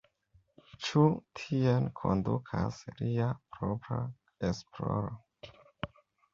Ĉu 0.87 1.03
tien 1.39 1.85
kondukas 1.99 2.81
lia 3.03 3.29
propra 3.61 4.03
esploro? 4.53 5.15